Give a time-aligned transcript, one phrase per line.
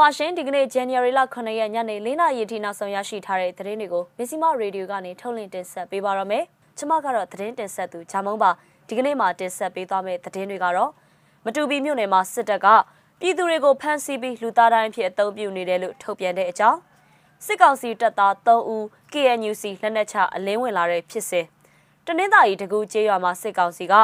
[0.00, 6.44] ပါရှင်ဒီကနေ့ January လ9ရက်ညနေ4နာရီထိနောက်ဆုံးရရှိထားတဲ့သတင်းတွေကိုမစ္စည်းမရေဒီယိုကနေထုတ်လွှင့်တင်ဆက်ပေးပါရမယ်။
[6.78, 8.50] ကျွန်မကတော့သတင်းတင်ဆက်သူဂျာမုံပါ
[8.88, 10.90] ဒီကနေ့မှာတင်ဆက်ပေးသွားမယ့်သတင်းတွေကတော့
[11.44, 12.66] မတူပီမြို့နယ်မှာစစ်တပ်က
[13.20, 16.78] ပြည်သူတွေကိုဖမ်းဆီးပြီးလူသားတိုင်းဖြစ်အသုံးပြုနေတယ်လို့ထုတ်ပြန်တဲ့အကြောင်း
[17.46, 21.46] စစ်ကောင်စီတပ်သား3ဦး KNUC လက်နက်ချအလင်းဝင်လာတဲ့ဖြစ်စဉ်
[22.06, 23.94] တနင်္သာရီတကူကျေးရွာမှာစစ်ကောင်စီက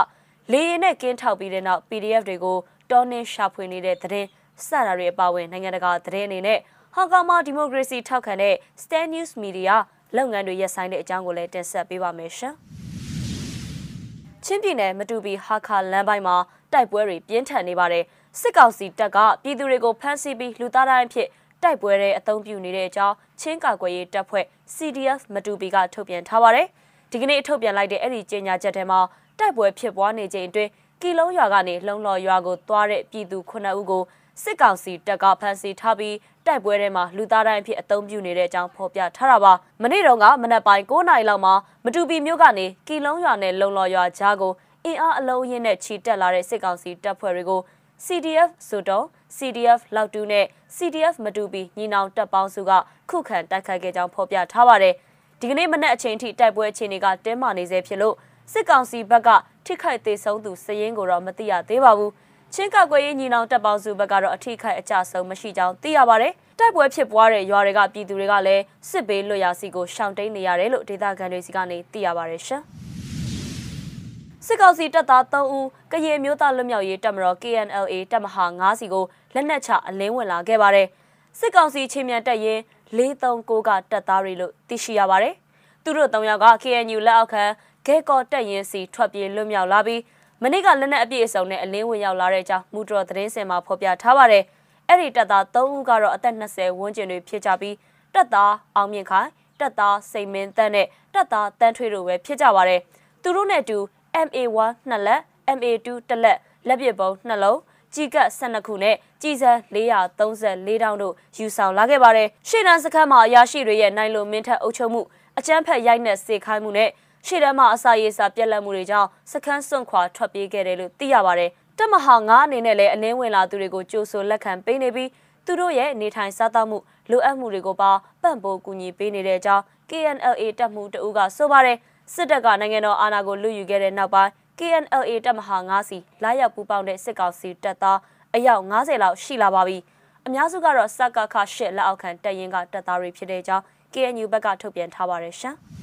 [0.53, 2.59] လေရင်နဲ့ကင်းထောက်ပြီးတဲ့နောက် PDF တွေကို
[2.91, 4.29] တောင်းနှင်းရှာဖွေနေတဲ့သတင်း
[4.69, 6.59] စတာတွေအပါအဝင်နိုင်ငံတကာသတင်းအနေနဲ့
[6.95, 9.75] ဟောင်ကောင်မှာဒီမိုကရေစီထောက်ခံတဲ့ Stand News Media
[10.17, 12.55] လုပ်ငန်းတွေရပ်ဆိုင်းတဲ့အကြောင်းကိုလည်းတင်ဆက်ပေးပါမယ်ရှင်။
[14.45, 16.37] ချင်းပြည်နယ်မတူပီဟာခါလမ်းပိုင်းမှာ
[16.73, 18.05] တိုက်ပွဲတွေပြင်းထန်နေပါတယ်။
[18.41, 21.29] စစ်ကောင်စီတပ်ကပြည်သူတွေကိုဖမ်းဆီးပြီးလူသားတိုင်းဖြစ်
[21.63, 26.67] တိုက်ပွဲတွေအုံပြုနေတဲ့အကြောင်းချင်းကာကွယ်ရေးတပ်ဖွဲ့ CDF မတူပီကထုတ်ပြန်ထားပါတယ်။
[27.11, 29.01] ဒီကနေ့ထုတ်ပြန်လိုက်တဲ့အဲ့ဒီကြေညာချက်ထဲမှာ
[29.39, 34.03] တိုက်ပွဲဖြစ်ပွားနေချိန်အတွင်းကီလုံးရွာကနေလုံလော်ရွာကိုသွားတဲ့ပြည်သူ9ဦးကို
[34.41, 36.17] စစ်ကောင်စီတပ်ကဖမ်းဆီးထားပြီး
[36.47, 39.53] တိုက်ပွဲထဲမှာလူသားတိုင်းအဖြစ်အသုံးပြုနေတဲ့အကြောင်းဖော်ပြထားတာပါ
[39.83, 44.53] မနေ့တုန်းကမနက်ပိုင်း9နာရီလောက်မှာမတူပီမြို့ကနေကီလုံးရွာနဲ့လုံလော်ရွာကြားကို
[44.85, 47.61] အင်အားအလုံးရင်းနဲ့ခြိတက်လာတဲ့စစ်ကောင်စီတပ်ဖွဲ့တွေကို
[48.05, 49.05] CDF ဆိုတော့
[49.37, 52.73] CDF လောက်တူးနဲ့ CDF မတူပီညီနောင်တပ်ပေါင်းစုက
[53.11, 54.95] ခုခံတိုက်ခိုက်ခဲ့ကြောင်းဖော်ပြထားပါတယ်
[55.41, 58.15] ဒီကနေ့မနက်အချိန်ထိတိုက်ပွဲအခြေအနေကတင်းမာနေဆဲဖြစ်လို့
[58.53, 59.29] စစ်ကောင်စီဘက်က
[59.67, 62.13] ထိခိုက်သေးဆုံးသူစည်ရင်းကိုတော့မသိရသေးပါဘူး
[62.55, 72.63] ချင်းကောက်ွယ်ရေးညီနောင်တပ်ပေါင်းစုဘက်ကတော့အထိခိုက်အကြဆုံးမရှိကြောင်းသိရပါတယ်။တိုက်ပွဲဖြစ်ပွားတဲ့ရွာတွေကပြည်သူတွေကလည်းစစ်ဘေးလွတ်ရာစီကိုရှောင်တိန်နေရတယ်လို့ဒေသခံတွေစီကနေသိရပါတယ်ရှင်။
[74.47, 80.87] စစ်ကောင်စီတပ်သား3ဦးကရင်မျိုးသားလွတ်မြောက်ရေးတပ်မတော် KNLA တပ်မဟာ9စီကိုလက်နက်ချအလင်းဝင်လာခဲ့ပါတယ်။
[81.39, 82.61] စစ်ကောင်စီချင်းမြန်တပ်ရင်း
[82.97, 85.35] 439ကတပ်သားတွေလို့သိရှိရပါတယ်။
[85.85, 87.45] သူတို့၃ယောက်က KNU လက်အောက်ခံ
[87.87, 90.01] ဂဲကော်တပ်ရင်းစီထွက်ပြေးလွတ်မြောက်လာပြီး
[90.45, 94.45] မနေ့ကလက်နက်အပြည့်အစုံနဲ့အလင်းဝင်ရောက်လာတဲ့အကြောင်းမူတော်သတင်းစင်မှာဖော်ပြထားပါတယ်။
[94.89, 97.77] အဲ့ဒီတပ်သား3ဦးကတော့အသက်20ဝန်းကျင်တွေဖြစ်ကြပြီး
[98.15, 99.29] တပ်သားအောင်မြင့်ခိုင်
[99.61, 102.81] တပ်သားစိန်မင်းတန်းနဲ့တပ်သားတန်းထွေးတို့ပဲဖြစ်ကြပါတယ်။
[103.23, 103.79] သူတို့နဲ့အတူ
[104.27, 104.59] MA1
[104.89, 105.21] နှစ်လက်
[105.57, 106.39] MA2 တစ်လက်
[106.69, 107.59] လက်ပစ်ပုံးနှလုံး
[107.95, 115.03] ကြီးကပ်12ခုနဲ့ကြီးစံ434တောင်းတို့ယူဆောင်လာခဲ့ပါတယ်။ရှေ့တန်းစခန်းမှာအရာရှိတွေရဲ့နိုင်လိုမင်းထက်အုပ်ချုပ်မှု
[115.39, 116.91] အကြမ်းဖက်ရိုက်နှက်စေခိုင်းမှုနဲ့
[117.27, 125.11] ရှေ့တန်းမှာအစာရေးစာပြက်လက်မှုတွေကြောင့်စခန်းစွန့်ခွာထွက်ပြေးခဲ့တယ်လို့သိရပါတယ်။တက်မဟာ9အနေနဲ့လည်းအလင်းဝင်လာသူတွေကိုကြိုးဆိုလက်ခံပေးနေပြီး
[125.47, 126.79] သူတို့ရဲ့နေထိုင်စားသောက်မှု
[127.11, 127.91] လိုအပ်မှုတွေကိုပါ
[128.23, 131.79] ပံ့ပိုးကူညီပေးနေတဲ့အကြောင်း KNLA တပ်မှုတအူးကဆိုပါတယ်။
[132.15, 137.99] စစ်တပ်ကနိုင်ငံတော်အာဏာကိုလူယူခဲ့တဲ့နောက်ပိုင်း KNLA တပ်မဟာ9စီလာရောက်ပူးပေါင်းတဲ့စစ်ကောင်စီတပ်သား
[138.35, 139.79] အယောက်90လောက်ရှိလာပါပြီ။
[140.27, 145.57] အများစုကတော့စကခရှစ်လက်အောက်ခံတပ်ရင်းကတပ်သားတွေဖြစ်တဲ့အကြောင်း KNU ဘက်ကထုတ်ပြန်ထားပါတယ်ရှင်။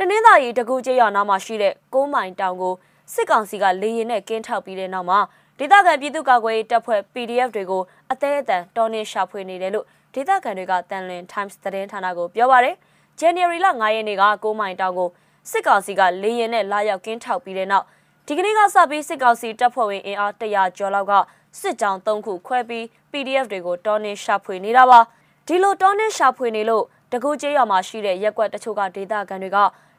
[0.00, 2.74] တနင်္သာရီတကူကျေးရွာနားမှာရှိတဲ့ကိုးမိုင်တောင်ကို
[3.12, 5.18] စစ်ကောင်စီကလေရင်နဲ့ကင်းထောက်ပြီးတဲ့နောက်မှာ
[5.58, 12.76] ဒေသခံပြည်သူ့ကာကွယ်ရေးတပ်ဖွဲ့ PDF တွေကိုအသေးအတန်တော်နေရှာဖွေနေတယ်လို့ဒေသခံတွေကတန်လွင် Times သတင်းဌာနကိုပြောပါရယ်
[13.20, 15.08] January လ9ရက်နေ့ကကိုးမိုင်တောင်ကို
[15.50, 17.84] စစ်ကောင်စီကလေရင်နဲ့လာရောက်ကင်းထောက်ပြီးတဲ့နောက်
[18.26, 21.12] ဒီကနေ့ကစပြီးစစ်ကောင်စီတပ်ဖွဲ့ဝင်အင်အား100ကျော်လောက်က
[21.60, 25.00] စစ်ကြောင်း၃ခုခွဲပြီး PDF တွေကိုတော်နေရှာဖွေနေတာပါ
[25.46, 29.58] ဒီလိုတော်နေရှာဖွေနေလို့ တကူကျေးရွာမှာရှိတဲ့ရက်ကွက်တချို့ကဒေသခံတွေက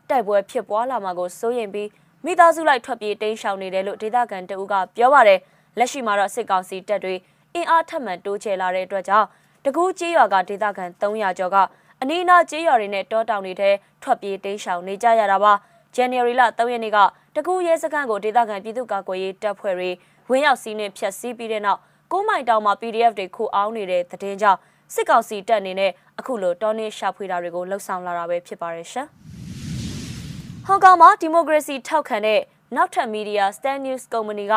[0.09, 1.89] တိုက်ပွဲဖြစ်ပွားလာမှာကိုစိုးရိမ်ပြီး
[2.25, 5.39] မိသားစုလိုက်ထွက်ပြေးတိမ်းရှောင်နေတယ်လို့ဒေသခံတအုပ်ကပြောပါတယ်
[5.77, 7.15] လက်ရှိမှာတော့စစ်ကောင်စီတပ်တွေ
[7.53, 9.27] အင်အားထပ်မံတိုးချဲလာတဲ့အတွက်ကြောင့်
[9.65, 11.57] တကူကျေးရွာကဒေသခံ300ကျော်က
[12.01, 13.69] အနီးအနားကျေးရွာတွေနဲ့တောတောင်တွေထဲ
[14.03, 15.53] ထွက်ပြေးတိမ်းရှောင်နေကြရတာပါ
[15.95, 16.97] January လ3ရက်နေ့က
[17.35, 19.89] တကူရဲစခန်းကိုဒေသခံပြည်သူ့ကာကွယ်ရေးတပ်ဖွဲ့တွေ
[20.29, 21.79] ဝင်ရောက်စီးနှင်ဖျက်ဆီးပြီးတဲ့နောက်
[22.11, 24.59] ကိုမိုင်တောင်မှာ PDF တွေခိုအောင်းနေတဲ့သတင်းကြောင့်
[24.93, 29.07] စစ်ကောင်စီတပ်အနေနဲ့အခုလိုတောင်းနှင်းရှာဖွေတာတွေကိုလှုပ်ဆောင်လာတာပဲဖြစ်ပါတယ်ရှင်။
[30.65, 32.39] ဟောင်ကောင်မှာဒီမိုကရေစီထောက်ခံတဲ့
[32.75, 34.53] နောက်ထပ်မီဒီယာ Stand News ကုမ္ပဏီက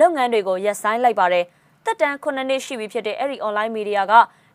[0.00, 1.44] လုပ်ငန်းတွေကိုရပ်ဆိုင်းလိုက်ပါတယ်။
[1.84, 4.12] တက်တန်9နှစ်ရှိပြီဖြစ်တဲ့အဲ့ဒီ online media က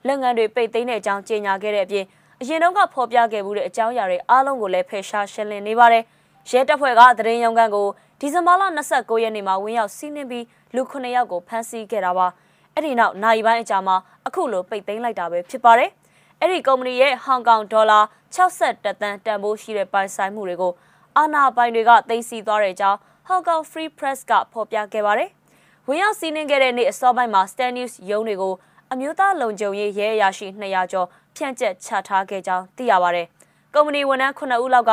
[0.07, 2.05] လုပ်ငန်းတွေပိတ်သိမ်းတဲ့အကြောင်းကြေညာခဲ့တဲ့အပြင်
[2.41, 6.03] အရင်တုန်းကဖော်ပြခဲ့မှုတဲ့အကြောင်းအရာတွေအားလုံးကိုလည်းဖယ်ရှားရှင်းလင်းနေပါတယ်။
[6.51, 7.87] ရဲတပ်ဖွဲ့ကသတင်းရုံးခန်းကို
[8.19, 8.63] ဒီဇင်ဘာလ
[8.93, 10.45] 29ရက်နေ့မှာဝင်ရောက်စီးနင်းပြီး
[10.75, 12.27] လူ9ယောက်ကိုဖမ်းဆီးခဲ့တာပါ။
[12.75, 13.95] အဲ့ဒီနောက်နိုင်ပိုင်းအကြာမှာ
[14.27, 15.89] အခုလိုပိတ်သိမ်းလိုက်တာပဲဖြစ်ပါတယ်။
[16.41, 17.99] အဲ့ဒီကုမ္ပဏီရဲ့ဟောင်ကောင်ဒေါ်လာ
[18.35, 20.73] 62တန်တန်ဖိုးရှိတဲ့ပိုင်ဆိုင်မှုတွေကို
[21.17, 25.29] အာဏာပိုင်တွေကသိမ်းဆည်းသွားတဲ့အကြောင်း Hong Kong Free Press ကဖော်ပြခဲ့ပါတယ်။
[25.87, 28.53] ဝင်ရောက်စီးနင်းခဲ့တဲ့နေ့အစောပိုင်းမှာ Stan News ရုံးတွေကို
[28.91, 33.27] အမျိုးသားလုံခြုံရေးရဲအရာရှိ200ကျော်ဖြန့်ကျက်ချထားခဲ့ကြောင်းသိရပါတယ်။
[33.73, 34.91] ကုမ္ပဏီဝန်ထမ်း9ဦးလောက်က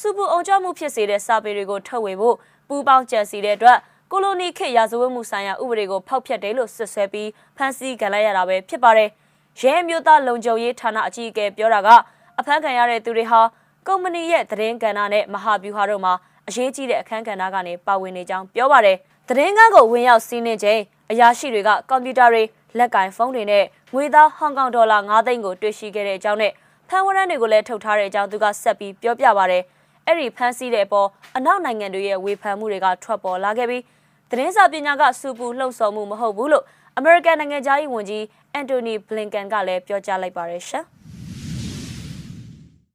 [0.00, 2.36] စူပူအောင်ကြမှုဖြစ်စေတဲ့စာပေတွေကိုထုတ်ဝေဖို့
[2.68, 3.78] ပူးပေါင်းကြံစီတဲ့အတွက်
[4.14, 9.08] ကိုလိုနီခေတ်ရာဇဝတ်မှုဆိုင်ရာဥပဒေကိုဖောက်ဖျက်တယ်လို့ဆွဆွဲပြီးဖမ်းဆီးခံလိုက်ရတာပဲဖြစ်ပါတယ်။
[9.60, 11.88] ရဲမျိုးသားလုံခြုံရေးဌာနအကြီးအကဲပြောတာက
[12.38, 13.40] အဖမ်းခံရတဲ့သူတွေဟာ
[13.86, 16.14] ကုမ္ပဏီရဲ့သတင်းကဏ္ဍနဲ့မဟာဗျူဟာတို့မှာ
[16.48, 18.96] အရေးကြီးတဲ့အခန်းကဏ္ဍကနေပါဝင်နေကြောင်းပြောပါတယ်။
[19.28, 20.80] သတင်းကန်းကိုဝင်ရောက်စီးနှင်းချိန်
[21.10, 22.42] အရာရှိတွေကကွန်ပျူတာတွေ
[22.78, 26.52] လက်ကင်ဖုန်းတွေနဲ့ငွေသားဟောင်ကောင်ဒေါ်လာ9သိန်းကိုတွေ့ရှိခဲ့တဲ့အကြောင်းနဲ့
[26.88, 29.58] ဖန်ဝရမ်းတွေကိုလည်းထုတ်ထားတဲ့အကြောင်းသူကဆက်ပြီးပြောပြပါဗျ။
[30.06, 33.82] အဲ့ဒီဖမ်းဆီးတဲ့အပေါ်အနောက်နိုင်ငံတွေရဲ့ဝေဖန်မှုတွေကထွက်ပေါ်လာခဲ့ပြီး
[34.34, 36.64] သတင်းစာပညာကစူပူလှုံ့ဆော်မှုမဟုတ်ဘူးလို့
[36.96, 40.84] အမေရိကန်နိုင်ငံသားရေးဝန်ကြီးအန်တိုနီဘလင်ကန်ကလည်းပြောကြားလိုက်ပါတယ်ရှင်။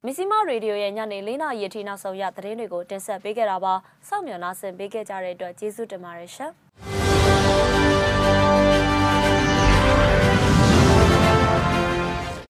[0.04, 3.74] မီစီမာရေဒီယိုရဲ့ညနေ၄နာရီအထိနောက်ဆုံးရသတင်းတွေကိုတင်ဆက်ပေးခဲ့တာပါ။
[4.08, 6.50] စောင့်မျှော်နာဆင်ပေးခဲ့ကြတဲ့အတွက်ကျေးဇူးတင်ပါတယ်ရှင်။